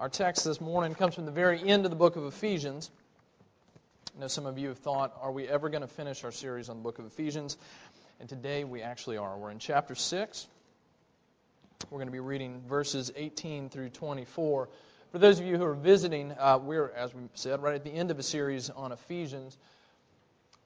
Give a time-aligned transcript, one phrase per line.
[0.00, 2.90] Our text this morning comes from the very end of the book of Ephesians.
[4.16, 6.70] I know some of you have thought, are we ever going to finish our series
[6.70, 7.58] on the book of Ephesians?
[8.18, 9.36] And today we actually are.
[9.36, 10.46] We're in chapter 6.
[11.90, 14.70] We're going to be reading verses 18 through 24.
[15.12, 17.92] For those of you who are visiting, uh, we're, as we said, right at the
[17.92, 19.58] end of a series on Ephesians.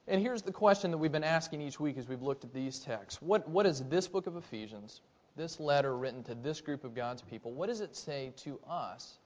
[0.07, 2.79] And here's the question that we've been asking each week as we've looked at these
[2.79, 5.01] texts What, what is this book of Ephesians,
[5.35, 9.17] this letter written to this group of God's people, what does it say to us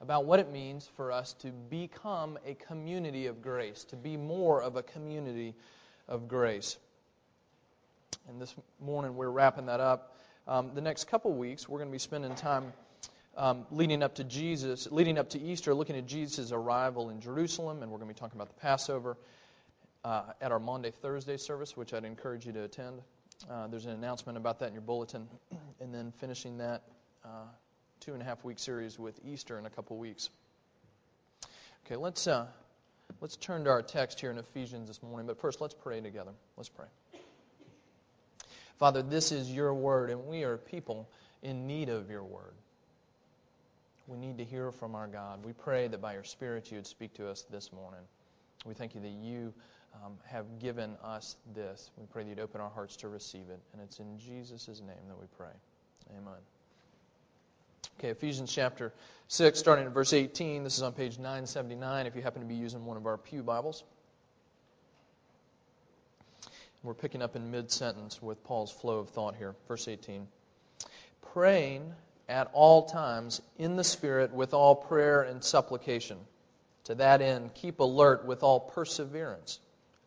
[0.00, 4.62] about what it means for us to become a community of grace, to be more
[4.62, 5.54] of a community
[6.08, 6.76] of grace?
[8.28, 10.14] And this morning we're wrapping that up.
[10.46, 12.72] Um, the next couple weeks we're going to be spending time
[13.38, 17.82] um, leading up to Jesus, leading up to Easter, looking at Jesus' arrival in Jerusalem,
[17.82, 19.16] and we're going to be talking about the Passover
[20.04, 23.00] uh, at our Maundy Thursday service, which I'd encourage you to attend.
[23.48, 25.28] Uh, there's an announcement about that in your bulletin,
[25.80, 26.82] and then finishing that
[27.24, 27.28] uh,
[28.00, 30.30] two and a half week series with Easter in a couple weeks.
[31.86, 32.46] Okay, let's uh,
[33.20, 35.26] let's turn to our text here in Ephesians this morning.
[35.26, 36.32] But first, let's pray together.
[36.56, 36.86] Let's pray.
[38.78, 41.08] Father, this is your word, and we are people
[41.42, 42.54] in need of your word.
[44.06, 45.44] We need to hear from our God.
[45.44, 48.00] We pray that by your Spirit you would speak to us this morning.
[48.64, 49.52] We thank you that you
[50.04, 51.90] um, have given us this.
[51.96, 53.60] We pray that you'd open our hearts to receive it.
[53.72, 55.52] And it's in Jesus' name that we pray.
[56.16, 56.40] Amen.
[57.98, 58.92] Okay, Ephesians chapter
[59.28, 60.64] 6, starting at verse 18.
[60.64, 63.42] This is on page 979 if you happen to be using one of our Pew
[63.42, 63.82] Bibles.
[66.82, 69.54] We're picking up in mid sentence with Paul's flow of thought here.
[69.66, 70.28] Verse 18.
[71.32, 71.92] Praying
[72.28, 76.18] at all times in the Spirit with all prayer and supplication.
[76.84, 79.58] To that end, keep alert with all perseverance,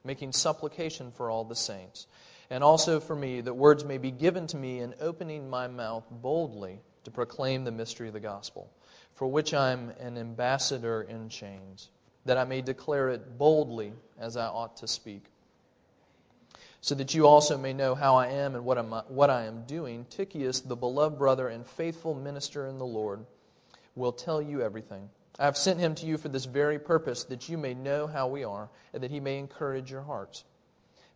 [0.03, 2.07] making supplication for all the saints,
[2.49, 6.05] and also for me, that words may be given to me in opening my mouth
[6.09, 8.69] boldly to proclaim the mystery of the gospel,
[9.15, 11.89] for which I am an ambassador in chains,
[12.25, 15.23] that I may declare it boldly as I ought to speak
[16.81, 19.65] so that you also may know how I am and what, I'm, what I am
[19.65, 23.23] doing, Tychicus, the beloved brother and faithful minister in the Lord,
[23.95, 25.07] will tell you everything.
[25.37, 28.27] I have sent him to you for this very purpose, that you may know how
[28.27, 30.43] we are, and that he may encourage your hearts.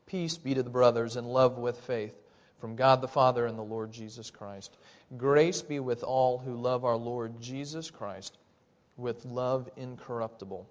[0.06, 2.14] Peace be to the brothers, and love with faith,
[2.60, 4.78] from God the Father and the Lord Jesus Christ.
[5.16, 8.38] Grace be with all who love our Lord Jesus Christ,
[8.98, 10.68] with love incorruptible.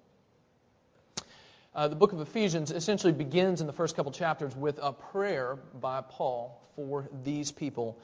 [1.74, 5.56] Uh, the book of Ephesians essentially begins in the first couple chapters with a prayer
[5.80, 7.98] by Paul for these people.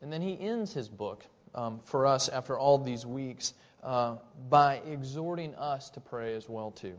[0.00, 1.24] And then he ends his book
[1.54, 4.16] um, for us after all these weeks uh,
[4.48, 6.94] by exhorting us to pray as well too.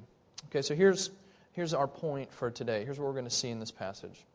[0.49, 1.09] Okay, so here's,
[1.53, 2.85] here's our point for today.
[2.85, 4.25] Here's what we're going to see in this passage.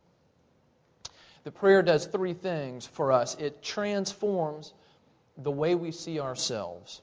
[1.45, 3.37] The prayer does three things for us.
[3.37, 4.73] It transforms
[5.37, 7.01] the way we see ourselves.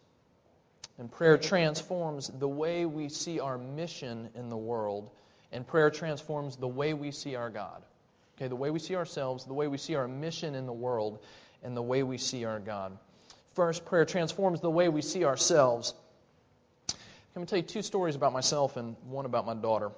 [0.97, 5.09] And prayer transforms the way we see our mission in the world.
[5.51, 7.81] And prayer transforms the way we see our God.
[8.37, 11.19] Okay, the way we see ourselves, the way we see our mission in the world,
[11.63, 12.97] and the way we see our God.
[13.53, 15.93] First, prayer transforms the way we see ourselves.
[17.35, 19.91] Let me tell you two stories about myself and one about my daughter.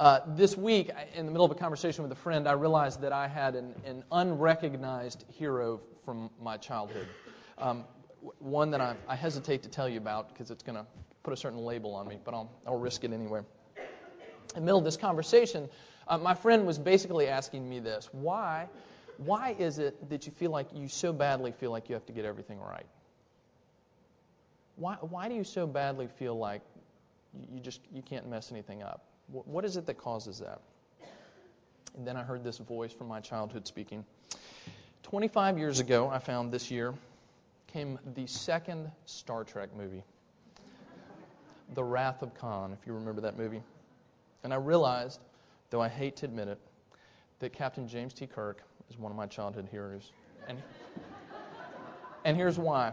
[0.00, 3.12] Uh, this week, in the middle of a conversation with a friend, I realized that
[3.12, 7.06] I had an, an unrecognized hero from my childhood.
[7.58, 7.84] Um,
[8.38, 10.86] one that I, I hesitate to tell you about because it's going to
[11.22, 13.40] put a certain label on me, but I'll, I'll risk it anyway.
[13.76, 13.84] In
[14.54, 15.68] the middle of this conversation,
[16.08, 18.70] uh, my friend was basically asking me this why,
[19.18, 22.14] why is it that you feel like you so badly feel like you have to
[22.14, 22.86] get everything right?
[24.76, 26.62] Why, why do you so badly feel like
[27.52, 29.09] you just you can't mess anything up?
[29.32, 30.60] What, is it that causes that?
[31.96, 34.04] And then I heard this voice from my childhood speaking.
[35.02, 36.94] 25 years ago, I found this year
[37.66, 40.02] came the second Star Trek movie,
[41.74, 43.62] The Wrath of Khan, if you remember that movie.
[44.42, 45.20] And I realized,
[45.70, 46.58] though I hate to admit it,
[47.38, 48.26] that Captain James T.
[48.26, 50.10] Kirk is one of my childhood heroes.
[50.48, 50.58] And,
[52.24, 52.92] and here's why.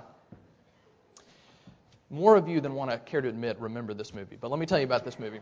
[2.09, 4.65] More of you than want to care to admit remember this movie, but let me
[4.65, 5.39] tell you about this movie.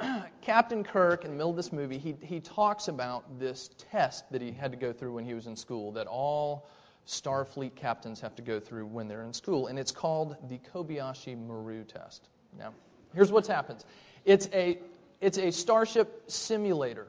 [0.42, 4.42] Captain Kirk, in the middle of this movie, he, he talks about this test that
[4.42, 6.68] he had to go through when he was in school that all
[7.06, 11.36] Starfleet captains have to go through when they're in school, and it's called the Kobayashi
[11.36, 12.28] Maru test.
[12.58, 12.72] Now,
[13.14, 13.84] here's what happens
[14.24, 14.78] it's a,
[15.20, 17.06] it's a starship simulator,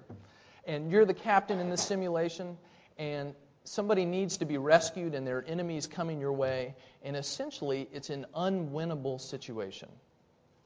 [0.65, 2.57] and you're the captain in the simulation,
[2.97, 7.87] and somebody needs to be rescued, and there are enemies coming your way, and essentially,
[7.93, 9.89] it's an unwinnable situation.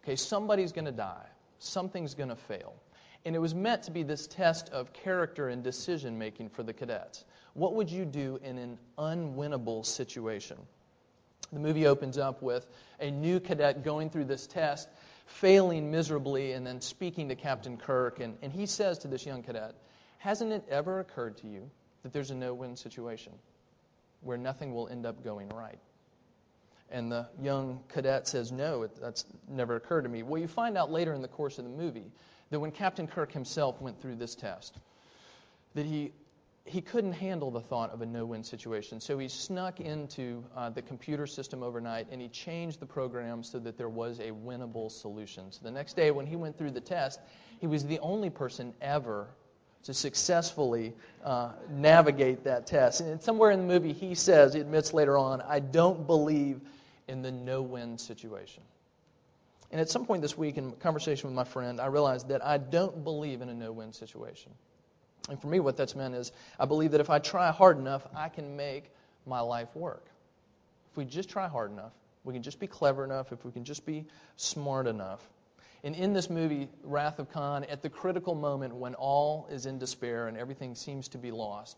[0.04, 1.26] Okay, somebody's going to die,
[1.66, 2.76] something's going to fail.
[3.26, 6.74] And it was meant to be this test of character and decision making for the
[6.74, 7.26] cadets.
[7.54, 10.58] What would you do in an unwinnable situation?
[11.52, 12.68] The movie opens up with
[13.00, 14.90] a new cadet going through this test,
[15.26, 18.20] failing miserably, and then speaking to Captain Kirk.
[18.20, 19.74] And, and he says to this young cadet,
[20.20, 21.70] Hasn't it ever occurred to you
[22.04, 23.34] that there's a no win situation
[24.22, 25.80] where nothing will end up going right?
[26.92, 30.24] And the young cadet says, No, it, that's never occurred to me.
[30.24, 32.12] Well, you find out later in the course of the movie
[32.52, 34.78] that when Captain Kirk himself went through this test,
[35.74, 36.12] that he
[36.68, 40.82] he couldn't handle the thought of a no-win situation, so he snuck into uh, the
[40.82, 45.52] computer system overnight and he changed the program so that there was a winnable solution.
[45.52, 47.20] So the next day, when he went through the test,
[47.60, 49.28] he was the only person ever
[49.84, 50.94] to successfully
[51.24, 53.02] uh, navigate that test.
[53.02, 56.62] And somewhere in the movie, he says, he admits later on, "I don't believe
[57.08, 58.64] in the no-win situation."
[59.72, 62.58] And at some point this week, in conversation with my friend, I realized that I
[62.58, 64.52] don't believe in a no-win situation.
[65.28, 68.06] And for me, what that's meant is I believe that if I try hard enough,
[68.16, 68.92] I can make
[69.26, 70.06] my life work.
[70.92, 71.94] If we just try hard enough,
[72.24, 74.06] we can just be clever enough, if we can just be
[74.38, 75.28] smart enough.
[75.84, 79.78] And in this movie, Wrath of Khan, at the critical moment when all is in
[79.78, 81.78] despair and everything seems to be lost,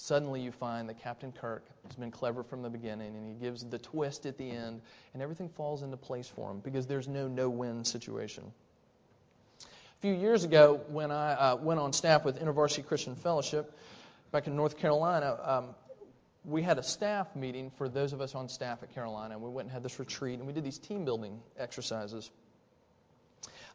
[0.00, 3.62] suddenly you find that Captain Kirk has been clever from the beginning and he gives
[3.64, 4.80] the twist at the end,
[5.12, 8.52] and everything falls into place for him because there's no no win situation.
[9.62, 13.76] A few years ago, when I uh, went on staff with InterVarsity Christian Fellowship
[14.32, 15.64] back in North Carolina, um,
[16.46, 19.34] we had a staff meeting for those of us on staff at Carolina.
[19.34, 22.30] And we went and had this retreat, and we did these team building exercises.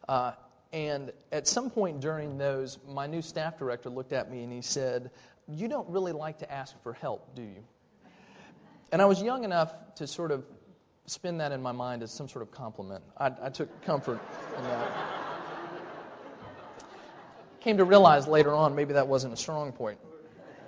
[0.08, 0.32] Uh,
[0.72, 4.62] and at some point during those, my new staff director looked at me and he
[4.62, 5.10] said,
[5.48, 7.64] You don't really like to ask for help, do you?
[8.92, 10.44] And I was young enough to sort of
[11.06, 13.04] spin that in my mind as some sort of compliment.
[13.18, 14.20] I, I took comfort
[14.56, 15.16] in that
[17.66, 19.98] came to realize later on maybe that wasn't a strong point.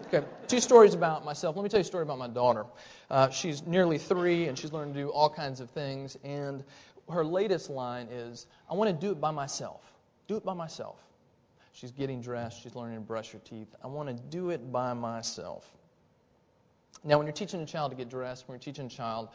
[0.07, 1.55] Okay, two stories about myself.
[1.55, 2.67] Let me tell you a story about my daughter.
[3.09, 6.17] Uh, she's nearly three, and she's learning to do all kinds of things.
[6.25, 6.65] And
[7.11, 9.83] her latest line is, I want to do it by myself.
[10.27, 10.99] Do it by myself.
[11.73, 12.63] She's getting dressed.
[12.63, 13.69] She's learning to brush her teeth.
[13.83, 15.67] I want to do it by myself.
[17.05, 19.29] Now, when you're teaching a child to get dressed, when you're teaching a child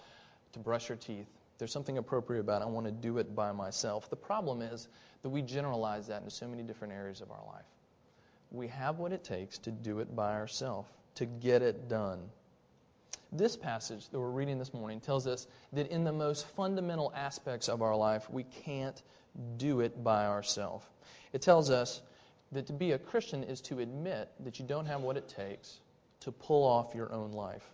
[0.51, 1.27] to brush her teeth,
[1.57, 2.61] there's something appropriate about.
[2.61, 4.09] I want to do it by myself.
[4.09, 4.89] The problem is
[5.21, 7.65] that we generalize that into so many different areas of our life.
[8.51, 12.19] We have what it takes to do it by ourselves, to get it done.
[13.35, 17.67] This passage that we're reading this morning tells us that in the most fundamental aspects
[17.67, 19.01] of our life, we can't
[19.57, 20.85] do it by ourselves.
[21.31, 21.99] It tells us
[22.51, 25.79] that to be a Christian is to admit that you don't have what it takes
[26.19, 27.67] to pull off your own life.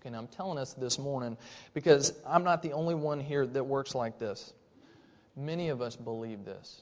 [0.00, 1.36] Okay, now I'm telling us this morning
[1.74, 4.54] because I'm not the only one here that works like this.
[5.36, 6.80] Many of us believe this.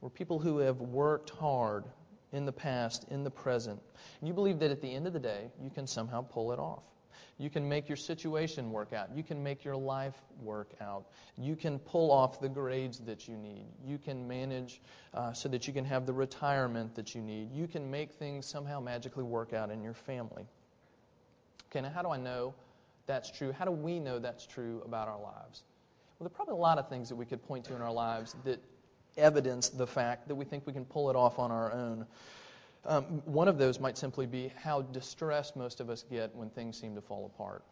[0.00, 1.84] We're people who have worked hard
[2.32, 3.80] in the past, in the present.
[4.18, 6.58] And you believe that at the end of the day, you can somehow pull it
[6.58, 6.82] off.
[7.42, 9.08] You can make your situation work out.
[9.16, 11.06] You can make your life work out.
[11.36, 13.66] You can pull off the grades that you need.
[13.84, 14.80] You can manage
[15.12, 17.50] uh, so that you can have the retirement that you need.
[17.52, 20.46] You can make things somehow magically work out in your family.
[21.68, 22.54] Okay, now how do I know
[23.06, 23.50] that's true?
[23.50, 25.64] How do we know that's true about our lives?
[26.18, 27.92] Well, there are probably a lot of things that we could point to in our
[27.92, 28.62] lives that
[29.16, 32.06] evidence the fact that we think we can pull it off on our own.
[32.84, 36.80] Um, one of those might simply be how distressed most of us get when things
[36.80, 37.62] seem to fall apart.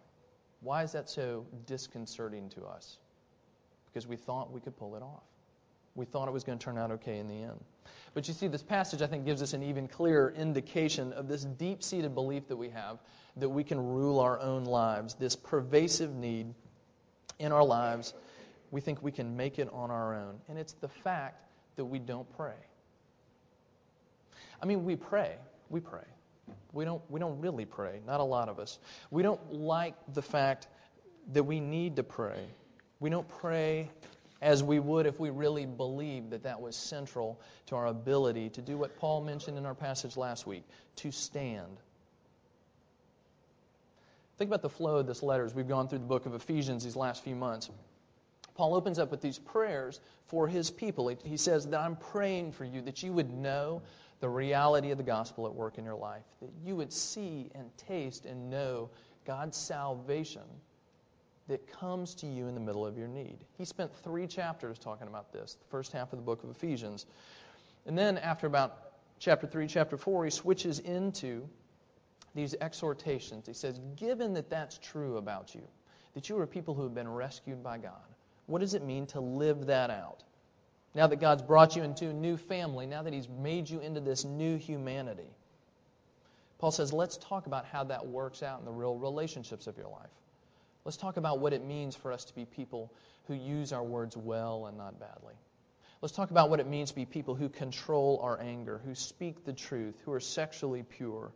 [0.60, 2.98] Why is that so disconcerting to us?
[3.86, 5.24] Because we thought we could pull it off.
[5.96, 7.58] We thought it was going to turn out okay in the end.
[8.14, 11.44] But you see, this passage, I think, gives us an even clearer indication of this
[11.44, 12.98] deep seated belief that we have
[13.36, 16.54] that we can rule our own lives, this pervasive need
[17.38, 18.14] in our lives.
[18.70, 20.38] We think we can make it on our own.
[20.48, 21.42] And it's the fact
[21.76, 22.54] that we don't pray.
[24.62, 25.36] I mean, we pray.
[25.68, 26.04] We pray.
[26.72, 28.78] We don't, we don't really pray, not a lot of us.
[29.10, 30.68] We don't like the fact
[31.32, 32.44] that we need to pray.
[33.00, 33.90] We don't pray
[34.40, 38.62] as we would if we really believed that that was central to our ability to
[38.62, 40.64] do what Paul mentioned in our passage last week
[40.96, 41.76] to stand.
[44.38, 46.84] Think about the flow of this letter as we've gone through the book of Ephesians
[46.84, 47.68] these last few months.
[48.54, 51.08] Paul opens up with these prayers for his people.
[51.24, 53.82] He says that I'm praying for you that you would know
[54.20, 57.70] the reality of the gospel at work in your life, that you would see and
[57.76, 58.90] taste and know
[59.26, 60.42] God's salvation
[61.48, 63.38] that comes to you in the middle of your need.
[63.58, 67.06] He spent three chapters talking about this, the first half of the book of Ephesians.
[67.86, 68.76] And then, after about
[69.18, 71.48] chapter 3, chapter 4, he switches into
[72.34, 73.46] these exhortations.
[73.46, 75.62] He says, Given that that's true about you,
[76.14, 77.92] that you are people who have been rescued by God,
[78.46, 80.22] what does it mean to live that out?
[80.94, 84.00] Now that God's brought you into a new family, now that He's made you into
[84.00, 85.30] this new humanity,
[86.58, 89.88] Paul says, let's talk about how that works out in the real relationships of your
[89.88, 90.10] life.
[90.84, 92.92] Let's talk about what it means for us to be people
[93.28, 95.34] who use our words well and not badly.
[96.02, 99.44] Let's talk about what it means to be people who control our anger, who speak
[99.44, 101.30] the truth, who are sexually pure.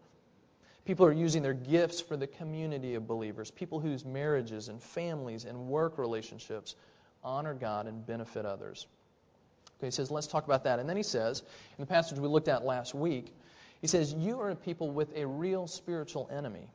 [0.84, 5.44] People are using their gifts for the community of believers, people whose marriages and families
[5.44, 6.74] and work relationships
[7.22, 8.86] honor God and benefit others.
[9.84, 10.78] Okay, he says, let's talk about that.
[10.78, 11.42] And then he says,
[11.76, 13.34] in the passage we looked at last week,
[13.82, 16.70] he says, You are a people with a real spiritual enemy,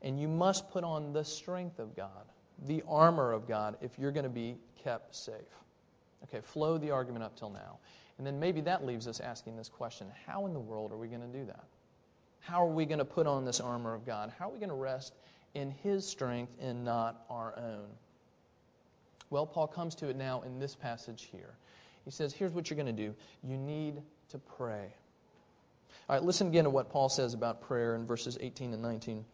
[0.00, 2.24] and you must put on the strength of God,
[2.66, 5.34] the armor of God, if you're going to be kept safe.
[6.22, 7.76] Okay, flow the argument up till now.
[8.16, 11.08] And then maybe that leaves us asking this question How in the world are we
[11.08, 11.64] going to do that?
[12.40, 14.32] How are we going to put on this armor of God?
[14.38, 15.12] How are we going to rest
[15.52, 17.84] in His strength and not our own?
[19.28, 21.54] Well, Paul comes to it now in this passage here.
[22.04, 24.94] He says, Here's what you're going to do you need to pray.
[26.08, 29.24] All right, listen again to what Paul says about prayer in verses 18 and 19.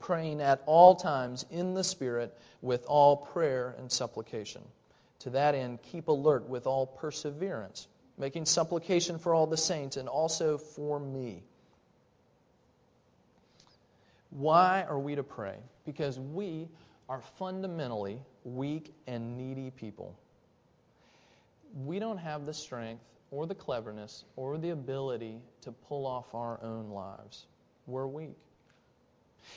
[0.00, 4.62] Praying at all times in the Spirit with all prayer and supplication.
[5.20, 7.86] To that end, keep alert with all perseverance,
[8.18, 11.44] making supplication for all the saints and also for me.
[14.30, 15.56] Why are we to pray?
[15.86, 16.68] Because we
[17.08, 20.18] are fundamentally weak and needy people.
[21.74, 26.62] We don't have the strength or the cleverness or the ability to pull off our
[26.62, 27.46] own lives.
[27.86, 28.36] We're weak.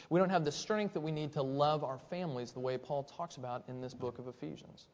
[0.09, 3.03] We don't have the strength that we need to love our families the way Paul
[3.03, 4.87] talks about in this book of Ephesians.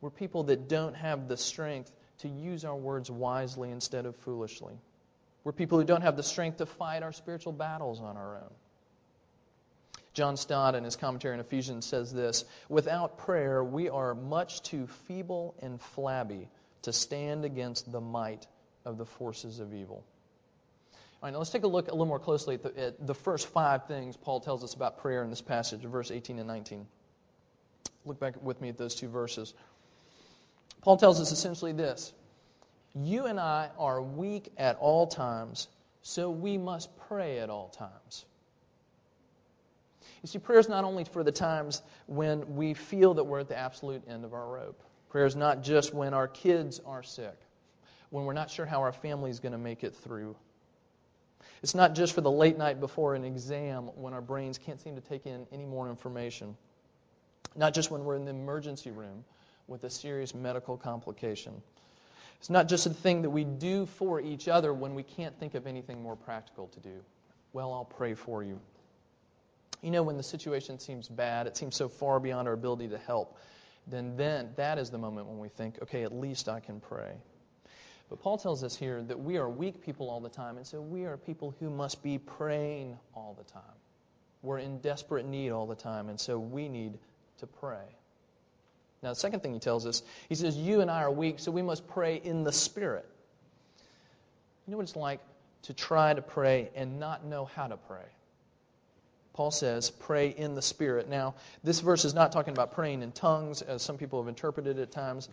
[0.00, 4.74] We're people that don't have the strength to use our words wisely instead of foolishly.
[5.44, 8.50] We're people who don't have the strength to fight our spiritual battles on our own.
[10.14, 14.86] John Stott, in his commentary on Ephesians, says this Without prayer, we are much too
[15.08, 16.48] feeble and flabby
[16.82, 18.46] to stand against the might
[18.84, 20.04] of the forces of evil.
[20.94, 23.14] All right, now let's take a look a little more closely at the, at the
[23.14, 26.86] first five things Paul tells us about prayer in this passage, verse 18 and 19.
[28.04, 29.52] Look back with me at those two verses.
[30.82, 32.12] Paul tells us essentially this
[32.94, 35.66] You and I are weak at all times,
[36.02, 38.24] so we must pray at all times.
[40.24, 43.48] You see, prayer is not only for the times when we feel that we're at
[43.48, 44.82] the absolute end of our rope.
[45.10, 47.36] Prayer is not just when our kids are sick,
[48.08, 50.34] when we're not sure how our family is going to make it through.
[51.62, 54.94] It's not just for the late night before an exam when our brains can't seem
[54.94, 56.56] to take in any more information.
[57.54, 59.26] Not just when we're in the emergency room
[59.68, 61.52] with a serious medical complication.
[62.38, 65.54] It's not just a thing that we do for each other when we can't think
[65.54, 67.04] of anything more practical to do.
[67.52, 68.58] Well, I'll pray for you.
[69.82, 72.98] You know, when the situation seems bad, it seems so far beyond our ability to
[72.98, 73.36] help
[73.86, 77.12] then then that is the moment when we think, okay, at least I can pray.
[78.08, 80.80] But Paul tells us here that we are weak people all the time, and so
[80.80, 83.62] we are people who must be praying all the time.
[84.42, 86.98] We're in desperate need all the time, and so we need
[87.38, 87.84] to pray.
[89.02, 91.50] Now, the second thing he tells us, he says, You and I are weak, so
[91.50, 93.06] we must pray in the Spirit.
[94.66, 95.20] You know what it's like
[95.62, 98.04] to try to pray and not know how to pray?
[99.34, 101.08] Paul says, pray in the Spirit.
[101.08, 104.78] Now, this verse is not talking about praying in tongues, as some people have interpreted
[104.78, 105.28] it at times,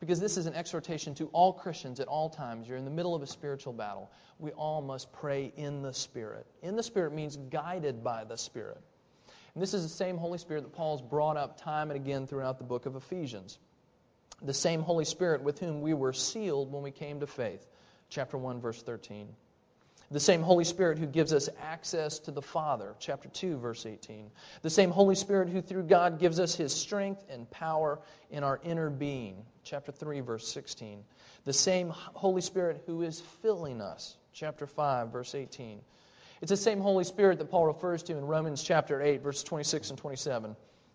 [0.00, 2.66] because this is an exhortation to all Christians at all times.
[2.66, 4.10] You're in the middle of a spiritual battle.
[4.38, 6.46] We all must pray in the Spirit.
[6.62, 8.80] In the Spirit means guided by the Spirit.
[9.54, 12.56] And this is the same Holy Spirit that Paul's brought up time and again throughout
[12.56, 13.58] the book of Ephesians.
[14.40, 17.64] The same Holy Spirit with whom we were sealed when we came to faith.
[18.08, 19.28] Chapter 1, verse 13.
[20.12, 24.30] The same Holy Spirit who gives us access to the Father, chapter 2, verse 18.
[24.60, 27.98] The same Holy Spirit who, through God, gives us his strength and power
[28.30, 31.02] in our inner being, chapter 3, verse 16.
[31.46, 35.80] The same Holy Spirit who is filling us, chapter 5, verse 18.
[36.42, 39.90] It's the same Holy Spirit that Paul refers to in Romans chapter 8, verses 26
[39.90, 40.54] and 27.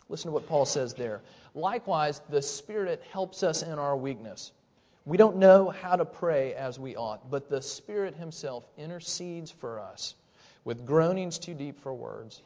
[0.09, 1.21] Listen to what Paul says there.
[1.55, 4.51] Likewise, the Spirit helps us in our weakness.
[5.07, 9.79] We don't know how to pray as we ought, but the Spirit Himself intercedes for
[9.79, 10.15] us
[10.65, 12.41] with groanings too deep for words.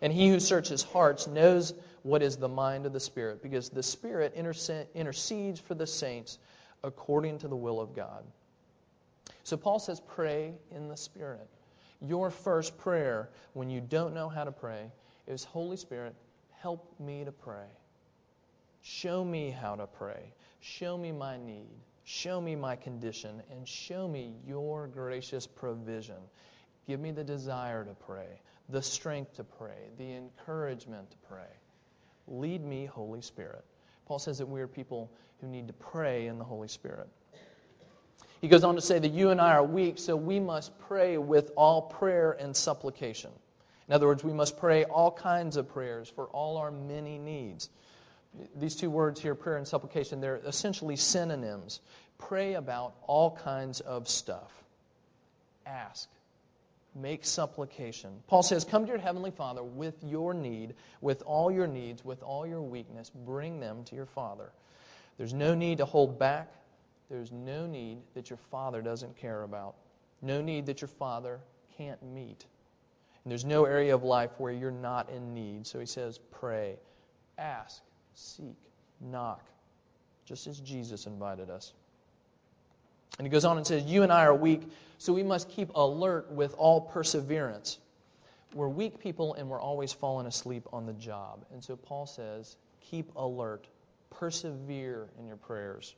[0.00, 3.82] And He who searches hearts knows what is the mind of the Spirit, because the
[3.82, 6.38] Spirit intercedes for the saints
[6.82, 8.24] according to the will of God.
[9.44, 11.46] So Paul says, pray in the Spirit.
[12.00, 14.90] Your first prayer when you don't know how to pray
[15.26, 16.14] is Holy Spirit,
[16.60, 17.66] help me to pray.
[18.80, 20.32] Show me how to pray.
[20.60, 21.76] Show me my need.
[22.08, 26.14] Show me my condition and show me your gracious provision.
[26.86, 31.50] Give me the desire to pray, the strength to pray, the encouragement to pray.
[32.28, 33.64] Lead me, Holy Spirit.
[34.06, 35.10] Paul says that we are people
[35.40, 37.08] who need to pray in the Holy Spirit.
[38.40, 41.18] He goes on to say that you and I are weak, so we must pray
[41.18, 43.32] with all prayer and supplication.
[43.88, 47.68] In other words, we must pray all kinds of prayers for all our many needs.
[48.56, 51.80] These two words here, prayer and supplication, they're essentially synonyms.
[52.18, 54.52] Pray about all kinds of stuff.
[55.66, 56.08] Ask.
[56.94, 58.10] Make supplication.
[58.26, 62.22] Paul says, Come to your heavenly Father with your need, with all your needs, with
[62.22, 63.10] all your weakness.
[63.10, 64.50] Bring them to your Father.
[65.18, 66.52] There's no need to hold back.
[67.10, 69.74] There's no need that your Father doesn't care about.
[70.22, 71.40] No need that your Father
[71.76, 72.44] can't meet.
[73.24, 75.66] And there's no area of life where you're not in need.
[75.66, 76.76] So he says, Pray,
[77.36, 77.82] ask,
[78.16, 78.56] seek,
[79.00, 79.44] knock,
[80.24, 81.72] just as Jesus invited us.
[83.18, 84.62] And he goes on and says, You and I are weak,
[84.98, 87.78] so we must keep alert with all perseverance.
[88.54, 91.44] We're weak people and we're always falling asleep on the job.
[91.52, 92.56] And so Paul says,
[92.90, 93.66] Keep alert,
[94.10, 95.94] persevere in your prayers.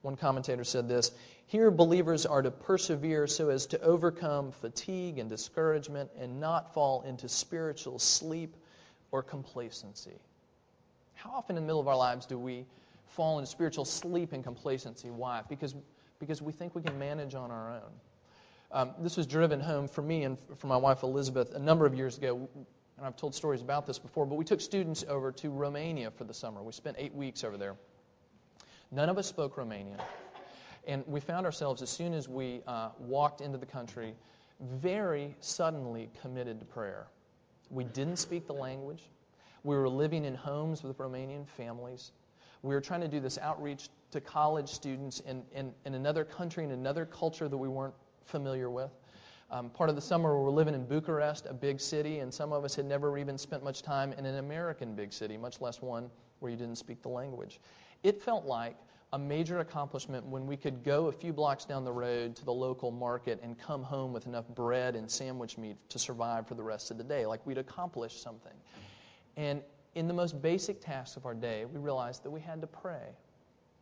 [0.00, 1.12] One commentator said this
[1.46, 7.02] Here, believers are to persevere so as to overcome fatigue and discouragement and not fall
[7.02, 8.56] into spiritual sleep
[9.10, 10.18] or complacency.
[11.22, 12.66] How often in the middle of our lives do we
[13.06, 15.08] fall into spiritual sleep and complacency?
[15.08, 15.42] Why?
[15.48, 15.72] Because,
[16.18, 17.92] because we think we can manage on our own.
[18.72, 21.94] Um, this was driven home for me and for my wife Elizabeth a number of
[21.94, 22.48] years ago.
[22.96, 26.24] And I've told stories about this before, but we took students over to Romania for
[26.24, 26.60] the summer.
[26.60, 27.76] We spent eight weeks over there.
[28.90, 30.00] None of us spoke Romanian.
[30.88, 34.14] And we found ourselves, as soon as we uh, walked into the country,
[34.60, 37.06] very suddenly committed to prayer.
[37.70, 39.02] We didn't speak the language.
[39.64, 42.12] We were living in homes with Romanian families.
[42.62, 46.64] We were trying to do this outreach to college students in, in, in another country,
[46.64, 48.90] in another culture that we weren't familiar with.
[49.50, 52.52] Um, part of the summer, we were living in Bucharest, a big city, and some
[52.52, 55.82] of us had never even spent much time in an American big city, much less
[55.82, 57.60] one where you didn't speak the language.
[58.02, 58.76] It felt like
[59.12, 62.52] a major accomplishment when we could go a few blocks down the road to the
[62.52, 66.62] local market and come home with enough bread and sandwich meat to survive for the
[66.62, 68.54] rest of the day, like we'd accomplished something.
[69.36, 69.62] And
[69.94, 73.14] in the most basic tasks of our day, we realized that we had to pray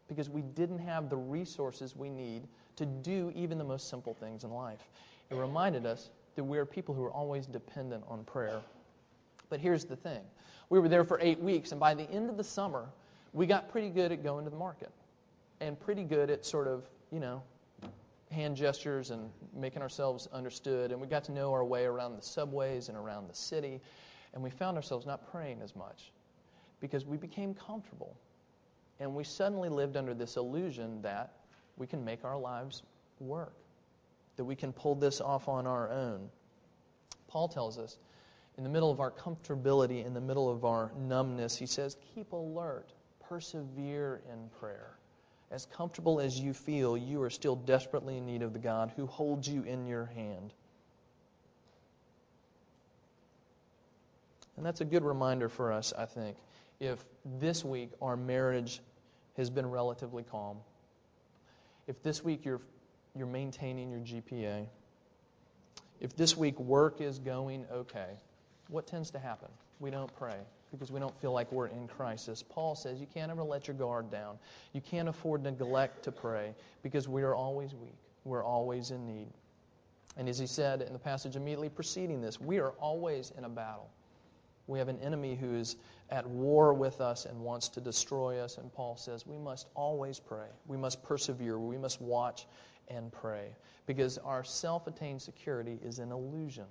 [0.08, 2.42] because we didn't have the resources we need
[2.76, 4.82] to do even the most simple things in life.
[5.30, 8.60] It reminded us that we are people who are always dependent on prayer.
[9.48, 10.22] But here's the thing
[10.68, 12.86] we were there for eight weeks, and by the end of the summer,
[13.32, 14.90] we got pretty good at going to the market
[15.60, 17.42] and pretty good at sort of, you know,
[18.30, 20.92] hand gestures and making ourselves understood.
[20.92, 23.80] And we got to know our way around the subways and around the city.
[24.32, 26.12] And we found ourselves not praying as much
[26.80, 28.16] because we became comfortable.
[28.98, 31.32] And we suddenly lived under this illusion that
[31.76, 32.82] we can make our lives
[33.18, 33.54] work,
[34.36, 36.28] that we can pull this off on our own.
[37.28, 37.96] Paul tells us
[38.58, 42.32] in the middle of our comfortability, in the middle of our numbness, he says, keep
[42.32, 42.92] alert,
[43.28, 44.96] persevere in prayer.
[45.50, 49.06] As comfortable as you feel, you are still desperately in need of the God who
[49.06, 50.52] holds you in your hand.
[54.60, 56.36] And that's a good reminder for us, I think.
[56.80, 58.82] If this week our marriage
[59.38, 60.58] has been relatively calm,
[61.86, 62.60] if this week you're,
[63.16, 64.66] you're maintaining your GPA,
[65.98, 68.08] if this week work is going okay,
[68.68, 69.48] what tends to happen?
[69.78, 70.36] We don't pray
[70.72, 72.44] because we don't feel like we're in crisis.
[72.46, 74.38] Paul says you can't ever let your guard down.
[74.74, 77.96] You can't afford neglect to pray because we are always weak.
[78.24, 79.32] We're always in need.
[80.18, 83.48] And as he said in the passage immediately preceding this, we are always in a
[83.48, 83.88] battle.
[84.70, 85.76] We have an enemy who is
[86.10, 88.56] at war with us and wants to destroy us.
[88.56, 90.46] And Paul says we must always pray.
[90.66, 91.58] We must persevere.
[91.58, 92.46] We must watch
[92.88, 93.56] and pray
[93.86, 96.66] because our self attained security is an illusion.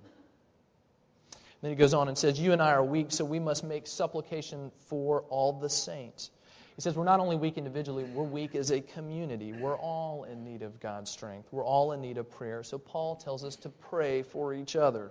[1.60, 3.86] Then he goes on and says, You and I are weak, so we must make
[3.86, 6.30] supplication for all the saints.
[6.76, 9.52] He says, We're not only weak individually, we're weak as a community.
[9.52, 11.48] We're all in need of God's strength.
[11.52, 12.62] We're all in need of prayer.
[12.62, 15.10] So Paul tells us to pray for each other,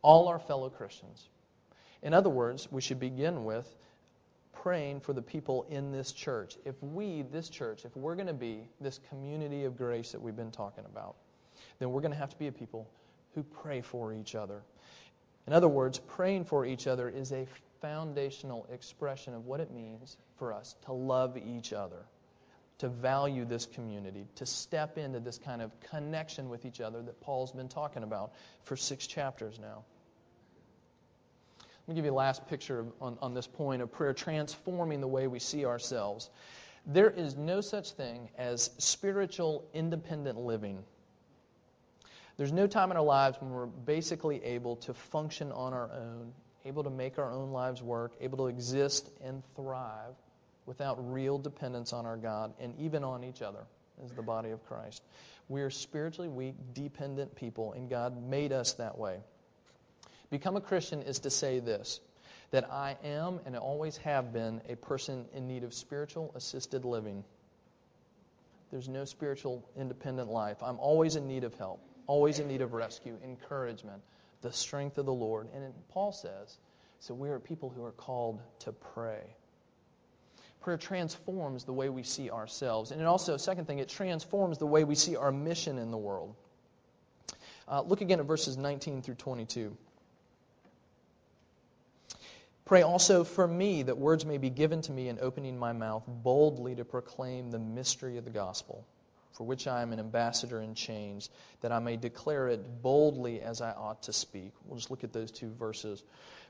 [0.00, 1.28] all our fellow Christians.
[2.02, 3.66] In other words, we should begin with
[4.62, 6.56] praying for the people in this church.
[6.64, 10.36] If we, this church, if we're going to be this community of grace that we've
[10.36, 11.16] been talking about,
[11.78, 12.88] then we're going to have to be a people
[13.34, 14.62] who pray for each other.
[15.46, 17.46] In other words, praying for each other is a
[17.80, 22.04] foundational expression of what it means for us to love each other,
[22.78, 27.20] to value this community, to step into this kind of connection with each other that
[27.20, 28.32] Paul's been talking about
[28.64, 29.84] for six chapters now.
[31.86, 35.08] Let me give you a last picture on, on this point of prayer transforming the
[35.08, 36.30] way we see ourselves.
[36.86, 40.82] There is no such thing as spiritual independent living.
[42.36, 46.32] There's no time in our lives when we're basically able to function on our own,
[46.64, 50.14] able to make our own lives work, able to exist and thrive
[50.66, 53.64] without real dependence on our God and even on each other
[54.02, 55.02] as the body of Christ.
[55.48, 59.18] We are spiritually weak, dependent people, and God made us that way.
[60.30, 62.00] Become a Christian is to say this
[62.52, 67.24] that I am and always have been a person in need of spiritual assisted living.
[68.72, 70.58] There's no spiritual independent life.
[70.62, 74.02] I'm always in need of help, always in need of rescue, encouragement,
[74.42, 75.48] the strength of the Lord.
[75.54, 76.58] And Paul says,
[77.00, 79.22] so we are people who are called to pray.
[80.60, 82.90] Prayer transforms the way we see ourselves.
[82.90, 85.98] And it also, second thing, it transforms the way we see our mission in the
[85.98, 86.34] world.
[87.66, 89.76] Uh, look again at verses 19 through 22.
[92.64, 96.04] Pray also for me that words may be given to me in opening my mouth
[96.06, 98.86] boldly to proclaim the mystery of the gospel,
[99.32, 101.30] for which I am an ambassador in chains,
[101.62, 104.52] that I may declare it boldly as I ought to speak.
[104.66, 106.02] We'll just look at those two verses.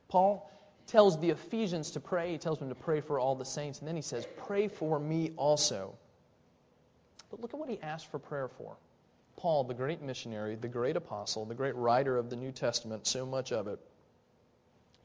[0.08, 0.50] Paul
[0.88, 2.32] tells the Ephesians to pray.
[2.32, 4.98] He tells them to pray for all the saints, and then he says, Pray for
[4.98, 5.94] me also.
[7.30, 8.76] But look at what he asked for prayer for.
[9.36, 13.24] Paul, the great missionary, the great apostle, the great writer of the New Testament, so
[13.24, 13.78] much of it,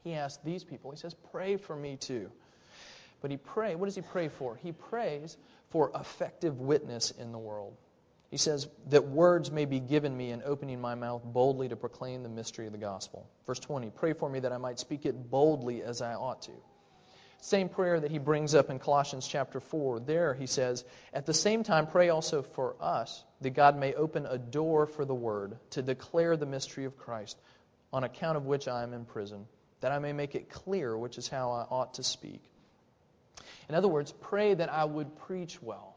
[0.06, 2.30] he asked these people, he says, Pray for me too.
[3.20, 3.74] But he pray.
[3.74, 4.54] What does he pray for?
[4.54, 5.36] He prays
[5.70, 7.76] for effective witness in the world.
[8.30, 12.22] He says that words may be given me in opening my mouth boldly to proclaim
[12.22, 13.28] the mystery of the gospel.
[13.46, 16.52] Verse 20, pray for me that I might speak it boldly as I ought to.
[17.40, 20.00] Same prayer that he brings up in Colossians chapter 4.
[20.00, 24.24] There he says, At the same time, pray also for us that God may open
[24.24, 27.36] a door for the word to declare the mystery of Christ,
[27.92, 29.46] on account of which I am in prison
[29.80, 32.42] that I may make it clear which is how I ought to speak.
[33.68, 35.96] In other words, pray that I would preach well,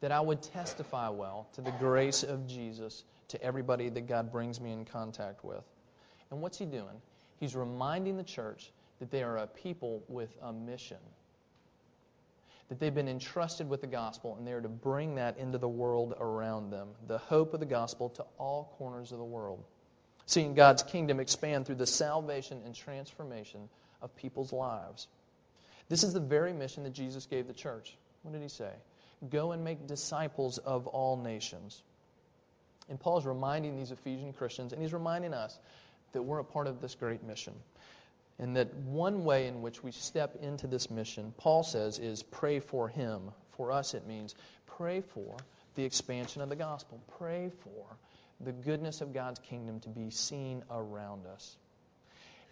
[0.00, 4.60] that I would testify well to the grace of Jesus to everybody that God brings
[4.60, 5.64] me in contact with.
[6.30, 7.02] And what's he doing?
[7.38, 10.98] He's reminding the church that they are a people with a mission.
[12.68, 15.68] That they've been entrusted with the gospel and they are to bring that into the
[15.68, 16.88] world around them.
[17.06, 19.62] The hope of the gospel to all corners of the world
[20.26, 23.68] seeing God's kingdom expand through the salvation and transformation
[24.00, 25.06] of people's lives.
[25.88, 27.96] This is the very mission that Jesus gave the church.
[28.22, 28.70] What did he say?
[29.30, 31.82] Go and make disciples of all nations.
[32.88, 35.58] And Paul's reminding these Ephesian Christians, and he's reminding us
[36.12, 37.54] that we're a part of this great mission.
[38.38, 42.60] And that one way in which we step into this mission, Paul says, is pray
[42.60, 43.30] for him.
[43.56, 44.34] For us, it means
[44.66, 45.36] pray for
[45.76, 47.00] the expansion of the gospel.
[47.18, 47.96] Pray for
[48.40, 51.56] the goodness of God's kingdom to be seen around us.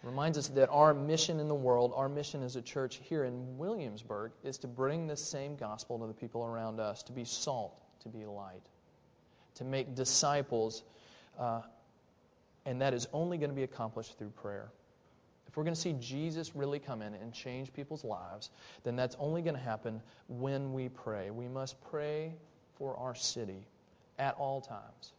[0.03, 3.23] It reminds us that our mission in the world, our mission as a church here
[3.23, 7.23] in Williamsburg, is to bring this same gospel to the people around us, to be
[7.23, 8.63] salt, to be light,
[9.55, 10.83] to make disciples,
[11.39, 11.61] uh,
[12.65, 14.69] and that is only going to be accomplished through prayer.
[15.47, 18.49] If we're going to see Jesus really come in and change people's lives,
[18.83, 21.29] then that's only going to happen when we pray.
[21.29, 22.33] We must pray
[22.77, 23.67] for our city
[24.17, 25.13] at all times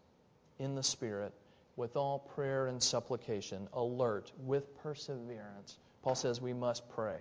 [0.59, 1.33] in the Spirit
[1.77, 5.77] with all prayer and supplication, alert, with perseverance.
[6.03, 7.19] Paul says we must pray.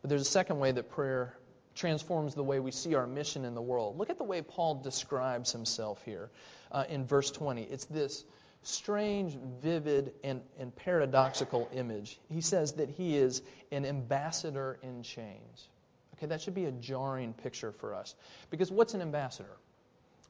[0.00, 1.36] But there's a second way that prayer
[1.74, 3.98] transforms the way we see our mission in the world.
[3.98, 6.30] Look at the way Paul describes himself here
[6.70, 7.62] uh, in verse 20.
[7.62, 8.24] It's this
[8.62, 12.18] strange, vivid, and, and paradoxical image.
[12.30, 15.68] He says that he is an ambassador in chains.
[16.16, 18.14] Okay, that should be a jarring picture for us.
[18.50, 19.56] Because what's an ambassador?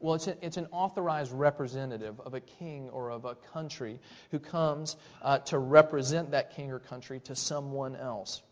[0.01, 4.39] Well, it's, a, it's an authorized representative of a king or of a country who
[4.39, 8.43] comes uh, to represent that king or country to someone else.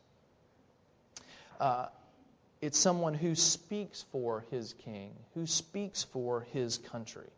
[1.61, 1.87] Uh,
[2.61, 7.28] it's someone who speaks for his king, who speaks for his country.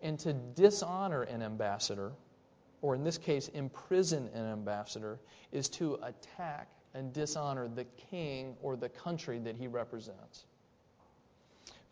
[0.00, 2.12] And to dishonor an ambassador,
[2.80, 5.18] or in this case, imprison an ambassador,
[5.50, 10.44] is to attack and dishonor the king or the country that he represents.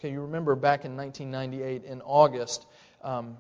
[0.00, 2.64] Okay, you remember back in 1998 in August,
[3.04, 3.36] um,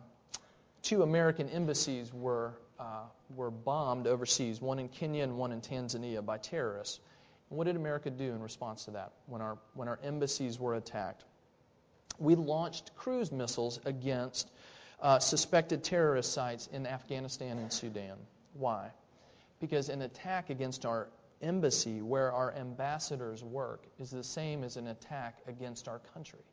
[0.82, 6.22] two American embassies were, uh, were bombed overseas, one in Kenya and one in Tanzania,
[6.22, 7.00] by terrorists.
[7.48, 10.74] And what did America do in response to that when our, when our embassies were
[10.74, 11.24] attacked?
[12.18, 14.46] We launched cruise missiles against
[15.00, 18.18] uh, suspected terrorist sites in Afghanistan and Sudan.
[18.52, 18.90] Why?
[19.60, 21.08] Because an attack against our
[21.42, 26.44] embassy, where our ambassadors work, is the same as an attack against our country.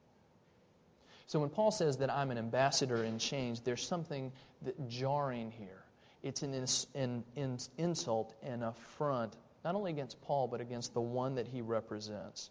[1.27, 5.83] So when Paul says that I'm an ambassador in chains, there's something that jarring here.
[6.23, 11.01] It's an, ins, an, an insult and affront, not only against Paul, but against the
[11.01, 12.49] one that he represents.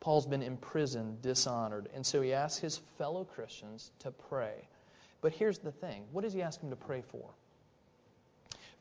[0.00, 4.54] Paul's been imprisoned, dishonored, and so he asks his fellow Christians to pray.
[5.20, 7.30] But here's the thing what does he ask them to pray for?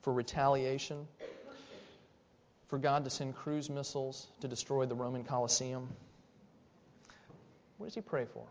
[0.01, 1.07] For retaliation?
[2.67, 5.89] For God to send cruise missiles to destroy the Roman Colosseum?
[7.78, 8.47] What does he pray for?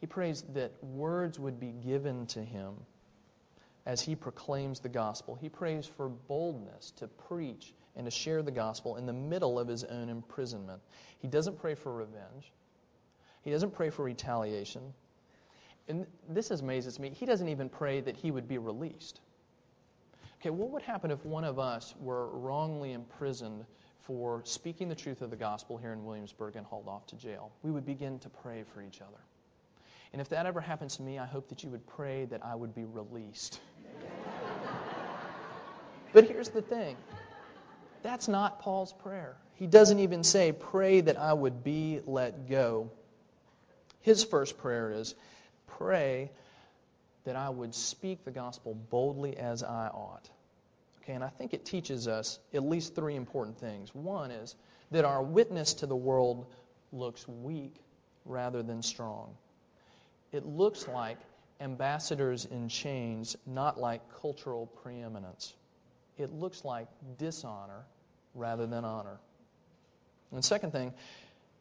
[0.00, 2.74] He prays that words would be given to him
[3.86, 5.34] as he proclaims the gospel.
[5.34, 9.68] He prays for boldness to preach and to share the gospel in the middle of
[9.68, 10.80] his own imprisonment.
[11.18, 12.52] He doesn't pray for revenge,
[13.42, 14.94] he doesn't pray for retaliation.
[15.86, 17.10] And this amazes me.
[17.10, 19.20] He doesn't even pray that he would be released.
[20.44, 23.64] Okay, what would happen if one of us were wrongly imprisoned
[24.02, 27.50] for speaking the truth of the gospel here in Williamsburg and hauled off to jail?
[27.62, 29.16] We would begin to pray for each other.
[30.12, 32.54] And if that ever happens to me, I hope that you would pray that I
[32.54, 33.58] would be released.
[36.12, 36.98] but here's the thing
[38.02, 39.38] that's not Paul's prayer.
[39.54, 42.90] He doesn't even say, Pray that I would be let go.
[44.02, 45.14] His first prayer is,
[45.78, 46.30] Pray
[47.24, 50.28] that I would speak the gospel boldly as I ought.
[51.04, 53.94] Okay, and I think it teaches us at least three important things.
[53.94, 54.56] One is
[54.90, 56.46] that our witness to the world
[56.92, 57.74] looks weak
[58.24, 59.34] rather than strong.
[60.32, 61.18] It looks like
[61.60, 65.52] ambassadors in chains, not like cultural preeminence.
[66.16, 66.88] It looks like
[67.18, 67.84] dishonor
[68.34, 69.18] rather than honor.
[70.32, 70.94] And second thing,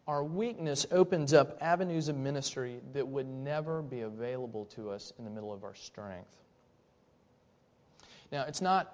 [0.07, 5.25] our weakness opens up avenues of ministry that would never be available to us in
[5.25, 6.33] the middle of our strength.
[8.31, 8.91] Now, it's not,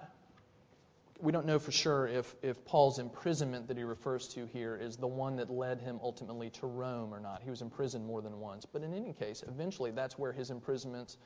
[1.22, 4.96] we don't know for sure if, if Paul's imprisonment that he refers to here is
[4.96, 7.42] the one that led him ultimately to Rome or not.
[7.42, 8.66] He was imprisoned more than once.
[8.66, 11.16] But in any case, eventually that's where his imprisonments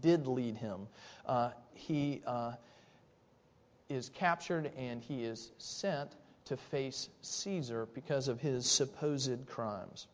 [0.00, 0.88] did lead him.
[1.26, 2.52] Uh, he uh,
[3.88, 6.10] is captured and he is sent
[6.46, 10.06] to face Caesar because of his supposed crimes.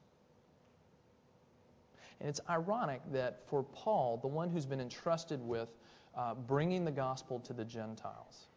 [2.20, 5.68] And it's ironic that for Paul, the one who's been entrusted with
[6.16, 8.48] uh, bringing the gospel to the Gentiles,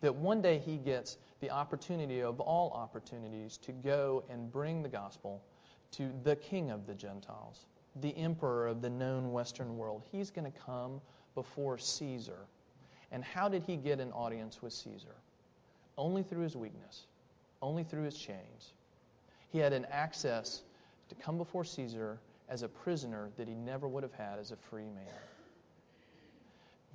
[0.00, 4.88] that one day he gets the opportunity of all opportunities to go and bring the
[4.88, 5.42] gospel
[5.92, 7.66] to the king of the Gentiles,
[8.00, 10.02] the emperor of the known Western world.
[10.12, 11.00] He's going to come
[11.34, 12.46] before Caesar.
[13.10, 15.14] And how did he get an audience with Caesar?
[15.98, 17.06] only through his weakness,
[17.60, 18.72] only through his chains.
[19.50, 20.62] He had an access
[21.08, 24.56] to come before Caesar as a prisoner that he never would have had as a
[24.56, 25.04] free man.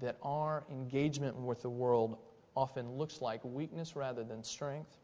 [0.01, 2.17] That our engagement with the world
[2.55, 4.95] often looks like weakness rather than strength,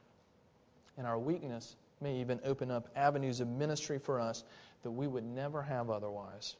[0.98, 4.44] and our weakness may even open up avenues of ministry for us
[4.84, 6.56] that we would never have otherwise.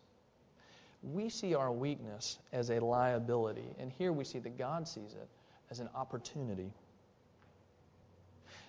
[1.02, 5.28] We see our weakness as a liability, and here we see that God sees it
[5.72, 6.72] as an opportunity.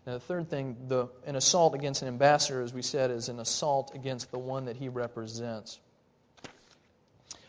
[0.06, 3.40] Now, the third thing, the, an assault against an ambassador, as we said, is an
[3.40, 5.78] assault against the one that he represents.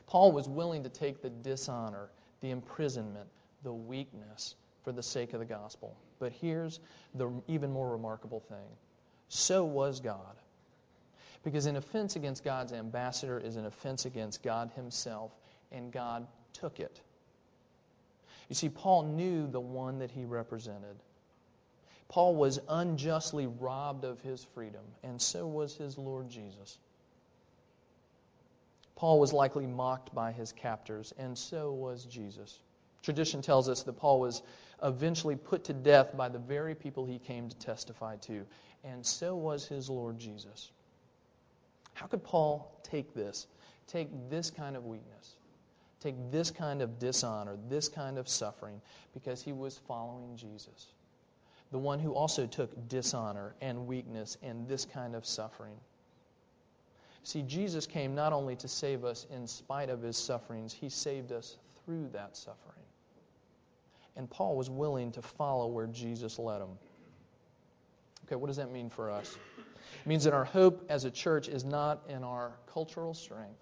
[0.08, 2.10] Paul was willing to take the dishonor,
[2.42, 3.28] the imprisonment,
[3.64, 5.96] the weakness for the sake of the gospel.
[6.20, 6.80] But here's
[7.16, 8.68] the even more remarkable thing
[9.30, 10.36] so was God.
[11.44, 15.32] Because an offense against God's ambassador is an offense against God himself,
[15.72, 17.02] and God took it.
[18.50, 20.98] You see, Paul knew the one that he represented.
[22.10, 26.78] Paul was unjustly robbed of his freedom, and so was his Lord Jesus.
[28.98, 32.60] Paul was likely mocked by his captors, and so was Jesus.
[33.04, 34.42] Tradition tells us that Paul was
[34.84, 38.46] eventually put to death by the very people he came to testify to,
[38.84, 40.72] and so was his Lord Jesus.
[41.94, 43.48] How could Paul take this,
[43.88, 45.36] take this kind of weakness,
[46.00, 48.82] take this kind of dishonor, this kind of suffering,
[49.14, 50.88] because he was following Jesus?
[51.72, 55.76] the one who also took dishonor and weakness and this kind of suffering.
[57.24, 61.32] See, Jesus came not only to save us in spite of his sufferings, he saved
[61.32, 62.86] us through that suffering.
[64.16, 66.78] And Paul was willing to follow where Jesus led him.
[68.26, 69.38] Okay, what does that mean for us?
[69.58, 73.60] It means that our hope as a church is not in our cultural strength,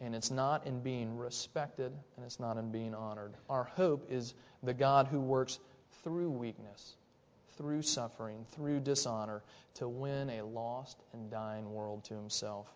[0.00, 3.34] and it's not in being respected, and it's not in being honored.
[3.48, 5.58] Our hope is the God who works
[6.02, 6.96] through weakness
[7.56, 9.42] through suffering, through dishonor,
[9.74, 12.66] to win a lost and dying world to himself.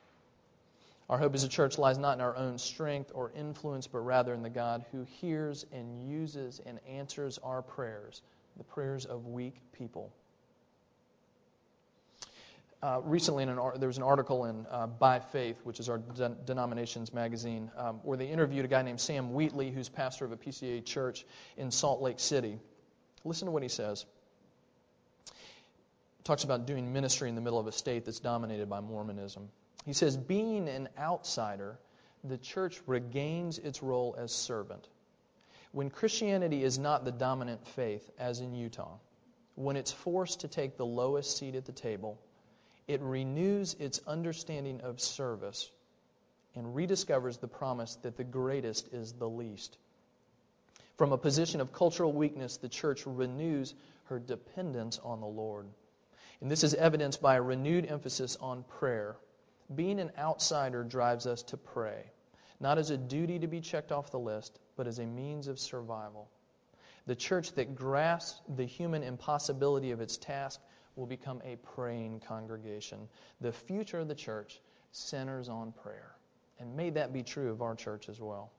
[1.09, 4.35] Our hope as a church lies not in our own strength or influence, but rather
[4.35, 8.21] in the God who hears and uses and answers our prayers,
[8.59, 10.13] the prayers of weak people.
[12.83, 16.37] Uh, recently, an, there was an article in uh, By Faith, which is our de-
[16.45, 20.37] denomination's magazine, um, where they interviewed a guy named Sam Wheatley, who's pastor of a
[20.37, 21.25] PCA church
[21.57, 22.59] in Salt Lake City.
[23.25, 24.05] Listen to what he says
[26.29, 29.49] talks about doing ministry in the middle of a state that's dominated by Mormonism.
[29.89, 31.79] He says, being an outsider,
[32.23, 34.87] the church regains its role as servant.
[35.73, 38.99] When Christianity is not the dominant faith, as in Utah,
[39.55, 42.19] when it's forced to take the lowest seat at the table,
[42.87, 45.71] it renews its understanding of service
[46.55, 49.79] and rediscovers the promise that the greatest is the least.
[50.99, 53.73] From a position of cultural weakness, the church renews
[54.11, 55.65] her dependence on the Lord.
[56.43, 59.17] And this is evidenced by a renewed emphasis on prayer.
[59.75, 62.11] Being an outsider drives us to pray,
[62.61, 65.59] not as a duty to be checked off the list, but as a means of
[65.59, 66.31] survival.
[67.07, 70.61] The church that grasps the human impossibility of its task
[70.97, 73.09] will become a praying congregation.
[73.41, 74.61] The future of the church
[74.93, 76.15] centers on prayer.
[76.59, 78.51] And may that be true of our church as well.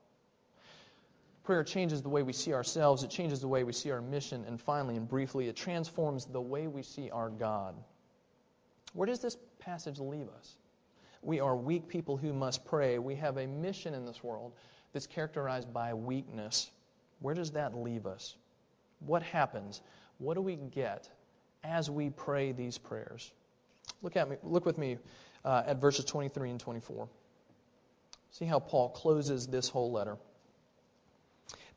[1.43, 4.45] Prayer changes the way we see ourselves, it changes the way we see our mission,
[4.45, 7.75] and finally and briefly, it transforms the way we see our God.
[8.93, 10.55] Where does this passage leave us?
[11.21, 12.97] We are weak people who must pray.
[12.97, 14.53] We have a mission in this world
[14.93, 16.69] that's characterized by weakness.
[17.19, 18.36] Where does that leave us?
[18.99, 19.82] What happens?
[20.17, 21.10] What do we get
[21.63, 23.32] as we pray these prayers?
[24.01, 24.38] Look at me.
[24.43, 24.97] Look with me
[25.43, 27.10] uh, at verses 23 and 24.
[28.32, 30.17] See how Paul closes this whole letter.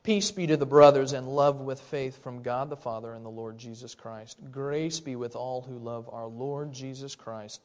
[0.02, 3.31] Peace be to the brothers and love with faith from God the Father and the
[3.31, 4.38] Lord Jesus Christ.
[4.50, 7.61] Grace be with all who love our Lord Jesus Christ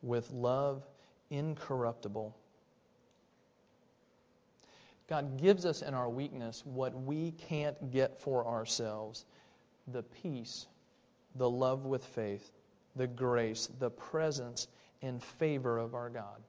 [0.00, 0.84] with love
[1.32, 2.36] incorruptible.
[5.08, 9.24] God gives us in our weakness what we can't get for ourselves
[9.88, 10.66] the peace,
[11.34, 12.48] the love with faith,
[12.94, 14.68] the grace, the presence,
[15.02, 16.40] and favor of our God.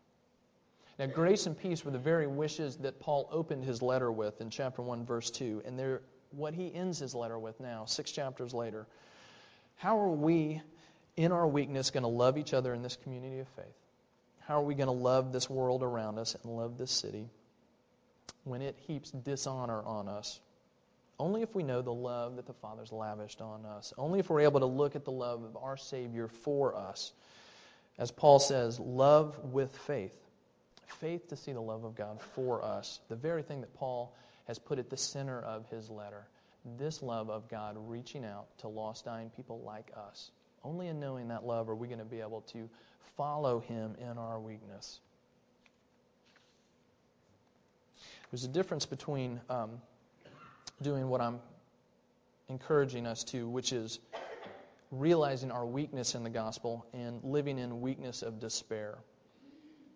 [1.00, 4.52] Now, grace and peace were the very wishes that Paul opened his letter with in
[4.52, 8.54] chapter 1, verse 2, and they're what he ends his letter with now, six chapters
[8.54, 8.88] later.
[9.76, 10.62] How are we,
[11.16, 13.83] in our weakness, going to love each other in this community of faith?
[14.48, 17.28] How are we going to love this world around us and love this city
[18.44, 20.40] when it heaps dishonor on us?
[21.20, 23.94] Only if we know the love that the Father's lavished on us.
[23.98, 27.14] Only if we're able to look at the love of our Savior for us.
[27.98, 30.14] As Paul says, love with faith
[31.00, 34.16] faith to see the love of God for us, the very thing that Paul
[34.48, 36.26] has put at the center of his letter.
[36.78, 40.32] This love of God reaching out to lost, dying people like us.
[40.64, 42.70] Only in knowing that love are we going to be able to
[43.18, 45.00] follow him in our weakness.
[48.32, 49.82] There's a difference between um,
[50.82, 51.40] doing what I'm
[52.50, 54.00] encouraging us to, which is
[54.92, 58.98] realizing our weakness in the gospel and living in weakness of despair.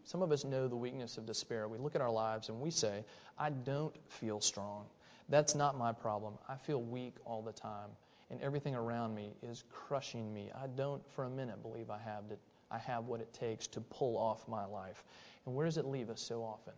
[0.04, 1.68] Some of us know the weakness of despair.
[1.68, 3.04] We look at our lives and we say,
[3.38, 4.86] I don't feel strong.
[5.30, 6.36] That's not my problem.
[6.48, 7.90] I feel weak all the time,
[8.32, 10.50] and everything around me is crushing me.
[10.56, 12.38] I don't for a minute believe I have, to,
[12.72, 15.04] I have what it takes to pull off my life.
[15.46, 16.74] And where does it leave us so often?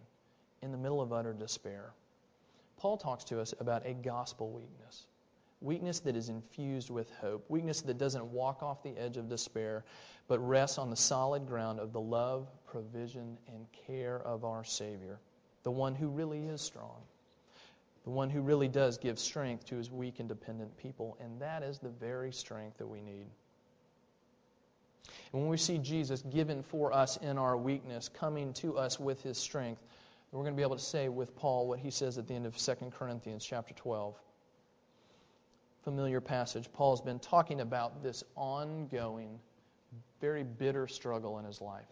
[0.62, 1.92] In the middle of utter despair.
[2.78, 5.06] Paul talks to us about a gospel weakness
[5.62, 9.84] weakness that is infused with hope, weakness that doesn't walk off the edge of despair,
[10.28, 15.20] but rests on the solid ground of the love, provision, and care of our Savior,
[15.64, 17.02] the one who really is strong,
[18.04, 21.64] the one who really does give strength to his weak and dependent people, and that
[21.64, 23.26] is the very strength that we need.
[25.32, 29.38] When we see Jesus given for us in our weakness, coming to us with his
[29.38, 29.82] strength,
[30.32, 32.46] we're going to be able to say with Paul what he says at the end
[32.46, 34.16] of 2 Corinthians chapter 12
[35.84, 36.72] familiar passage.
[36.74, 39.40] Paul's been talking about this ongoing,
[40.22, 41.88] very bitter struggle in his life.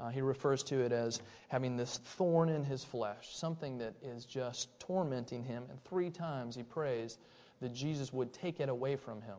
[0.00, 4.24] Uh, he refers to it as having this thorn in his flesh, something that is
[4.24, 5.64] just tormenting him.
[5.70, 7.18] And three times he prays
[7.60, 9.36] that Jesus would take it away from him.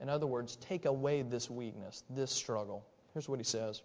[0.00, 2.84] In other words, take away this weakness, this struggle.
[3.14, 3.82] Here's what he says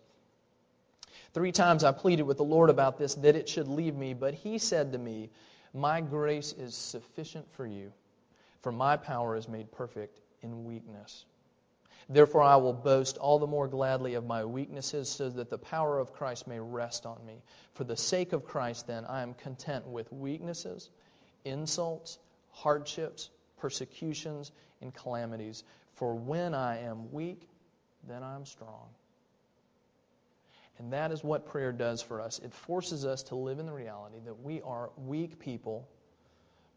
[1.34, 4.34] Three times I pleaded with the Lord about this, that it should leave me, but
[4.34, 5.30] he said to me,
[5.74, 7.92] My grace is sufficient for you
[8.64, 11.26] for my power is made perfect in weakness.
[12.10, 16.00] Therefore, I will boast all the more gladly of my weaknesses, so that the power
[16.00, 17.42] of Christ may rest on me.
[17.74, 20.90] For the sake of Christ, then, I am content with weaknesses,
[21.46, 22.20] insults,
[22.52, 25.64] hardships, persecutions, and calamities.
[25.94, 27.48] For when I am weak,
[28.08, 28.88] then I am strong.
[30.80, 32.40] And that is what prayer does for us.
[32.40, 35.88] It forces us to live in the reality that we are weak people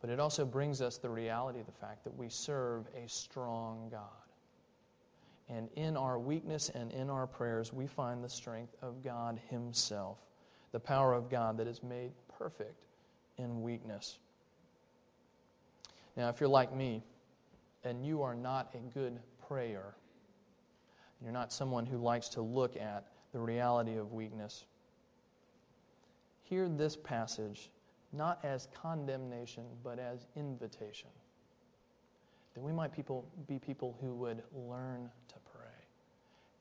[0.01, 3.89] but it also brings us the reality of the fact that we serve a strong
[3.91, 4.03] God.
[5.49, 10.19] And in our weakness and in our prayers, we find the strength of God Himself,
[10.73, 12.85] the power of God that is made perfect
[13.39, 14.19] in weakness.
[16.17, 17.03] Now, if you're like me
[17.87, 19.18] and you are not a good
[19.49, 19.95] prayer,
[21.22, 24.64] you're not someone who likes to look at the reality of weakness,
[26.43, 27.70] hear this passage
[28.12, 31.11] not as condemnation, but as invitation.
[32.55, 35.68] That we might people, be people who would learn to pray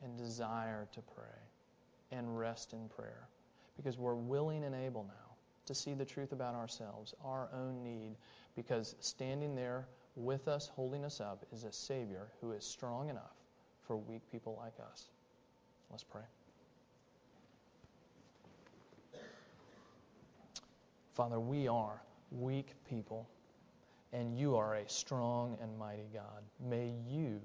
[0.04, 3.28] and desire to pray and rest in prayer
[3.78, 8.16] because we're willing and able now to see the truth about ourselves, our own need,
[8.56, 13.36] because standing there with us, holding us up, is a Savior who is strong enough
[13.86, 15.06] for weak people like us.
[15.92, 16.24] Let's pray.
[21.14, 22.02] Father, we are
[22.32, 23.28] weak people,
[24.12, 26.44] and you are a strong and mighty God.
[26.60, 27.40] May you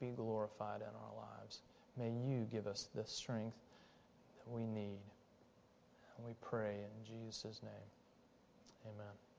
[0.00, 1.60] be glorified in our lives.
[1.96, 3.56] May you give us the strength
[4.38, 4.98] that we need.
[6.16, 7.72] And we pray in Jesus' name.
[8.86, 9.33] Amen.